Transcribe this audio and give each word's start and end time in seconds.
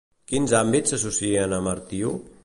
Quins 0.29 0.53
àmbits 0.59 0.93
s'associen 0.95 1.53
amb 1.59 1.71
Artio? 1.73 2.15